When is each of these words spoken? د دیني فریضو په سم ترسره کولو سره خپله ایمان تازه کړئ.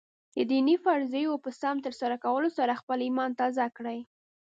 د 0.35 0.37
دیني 0.51 0.75
فریضو 0.83 1.33
په 1.43 1.49
سم 1.61 1.75
ترسره 1.85 2.15
کولو 2.25 2.49
سره 2.57 2.79
خپله 2.81 3.01
ایمان 3.07 3.31
تازه 3.39 3.65
کړئ. 3.77 3.99